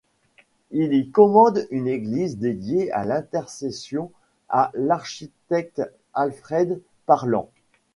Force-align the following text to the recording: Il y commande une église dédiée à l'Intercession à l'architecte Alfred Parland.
Il 0.71 0.95
y 0.95 1.11
commande 1.11 1.67
une 1.69 1.87
église 1.87 2.39
dédiée 2.39 2.91
à 2.91 3.05
l'Intercession 3.05 4.11
à 4.49 4.71
l'architecte 4.73 5.83
Alfred 6.15 6.81
Parland. 7.05 7.51